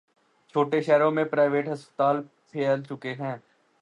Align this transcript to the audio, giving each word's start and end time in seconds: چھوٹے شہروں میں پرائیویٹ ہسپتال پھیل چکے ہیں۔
چھوٹے 0.53 0.81
شہروں 0.81 1.11
میں 1.11 1.23
پرائیویٹ 1.23 1.69
ہسپتال 1.69 2.21
پھیل 2.51 2.83
چکے 2.83 3.13
ہیں۔ 3.13 3.35